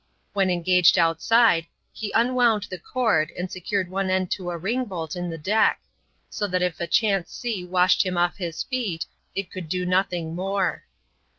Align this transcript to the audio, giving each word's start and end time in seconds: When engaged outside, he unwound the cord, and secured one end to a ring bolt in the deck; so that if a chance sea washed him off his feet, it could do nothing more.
When 0.33 0.49
engaged 0.49 0.97
outside, 0.97 1.67
he 1.93 2.11
unwound 2.15 2.65
the 2.71 2.79
cord, 2.79 3.31
and 3.37 3.51
secured 3.51 3.87
one 3.87 4.09
end 4.09 4.31
to 4.31 4.49
a 4.49 4.57
ring 4.57 4.85
bolt 4.85 5.15
in 5.15 5.29
the 5.29 5.37
deck; 5.37 5.79
so 6.27 6.47
that 6.47 6.63
if 6.63 6.79
a 6.81 6.87
chance 6.87 7.29
sea 7.31 7.65
washed 7.65 8.03
him 8.03 8.17
off 8.17 8.37
his 8.37 8.63
feet, 8.63 9.05
it 9.35 9.51
could 9.51 9.69
do 9.69 9.85
nothing 9.85 10.33
more. 10.33 10.85